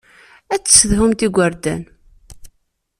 [0.53, 1.81] Ad tessedhumt igerdan.